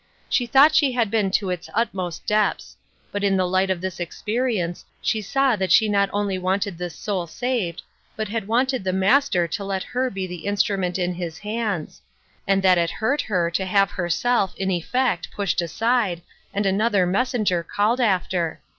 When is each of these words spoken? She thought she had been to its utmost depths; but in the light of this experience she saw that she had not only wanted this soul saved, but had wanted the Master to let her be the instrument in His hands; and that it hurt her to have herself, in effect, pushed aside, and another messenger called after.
She 0.29 0.47
thought 0.47 0.73
she 0.73 0.93
had 0.93 1.11
been 1.11 1.29
to 1.29 1.51
its 1.51 1.69
utmost 1.75 2.25
depths; 2.25 2.75
but 3.11 3.23
in 3.23 3.37
the 3.37 3.47
light 3.47 3.69
of 3.69 3.81
this 3.81 3.99
experience 3.99 4.83
she 4.99 5.21
saw 5.21 5.55
that 5.55 5.71
she 5.71 5.85
had 5.85 5.91
not 5.91 6.09
only 6.11 6.39
wanted 6.39 6.79
this 6.79 6.95
soul 6.95 7.27
saved, 7.27 7.83
but 8.15 8.27
had 8.27 8.47
wanted 8.47 8.83
the 8.83 8.93
Master 8.93 9.47
to 9.49 9.63
let 9.63 9.83
her 9.83 10.09
be 10.09 10.25
the 10.25 10.47
instrument 10.47 10.97
in 10.97 11.13
His 11.13 11.37
hands; 11.37 12.01
and 12.47 12.63
that 12.63 12.79
it 12.79 12.89
hurt 12.89 13.21
her 13.21 13.51
to 13.51 13.63
have 13.65 13.91
herself, 13.91 14.55
in 14.57 14.71
effect, 14.71 15.29
pushed 15.35 15.61
aside, 15.61 16.23
and 16.51 16.65
another 16.65 17.05
messenger 17.05 17.61
called 17.61 18.01
after. 18.01 18.59